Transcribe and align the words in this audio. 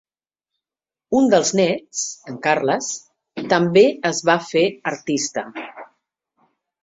Un 1.19 1.27
dels 1.33 1.51
néts, 1.57 1.99
en 2.31 2.39
Carles, 2.47 2.87
també 3.53 3.83
es 4.13 4.23
va 4.31 4.37
fer 4.49 4.63
artista. 4.95 5.45